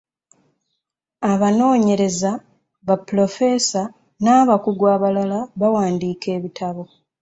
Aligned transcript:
Abanoonyereza, 1.31 2.31
ba 2.87 2.95
pulofeesa, 3.05 3.81
n'abakugu 4.23 4.83
ablala 4.95 5.39
bawandiika 5.59 6.27
ebitabo. 6.37 6.83